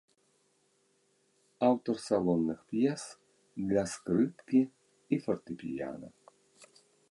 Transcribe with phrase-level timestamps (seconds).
[1.67, 3.03] Аўтар салонных п'ес
[3.67, 6.07] для скрыпкі і фартэпіяна.